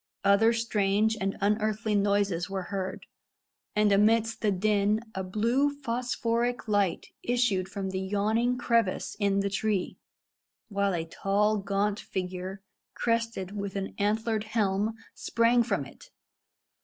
Other 0.23 0.51
strange 0.51 1.15
and 1.21 1.37
unearthly 1.41 1.93
noises 1.93 2.49
were 2.49 2.63
heard, 2.73 3.05
and 3.75 3.91
amidst 3.91 4.41
the 4.41 4.49
din 4.49 5.01
a 5.13 5.23
blue 5.23 5.69
phosphoric 5.69 6.67
light 6.67 7.09
issued 7.21 7.69
from 7.69 7.91
the 7.91 7.99
yawning 7.99 8.57
crevice 8.57 9.15
in 9.19 9.41
the 9.41 9.49
tree, 9.51 9.99
while 10.69 10.95
a 10.95 11.05
tall, 11.05 11.57
gaunt 11.59 11.99
figure, 11.99 12.63
crested 12.95 13.51
with 13.55 13.75
an 13.75 13.93
antlered 13.99 14.45
helm, 14.45 14.95
sprang 15.13 15.61
from 15.61 15.85
it. 15.85 16.09